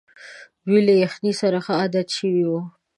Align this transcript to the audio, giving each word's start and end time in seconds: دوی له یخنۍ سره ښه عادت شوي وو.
دوی 0.65 0.81
له 0.87 0.93
یخنۍ 1.03 1.31
سره 1.41 1.57
ښه 1.65 1.73
عادت 1.79 2.07
شوي 2.17 2.43
وو. 2.49 2.59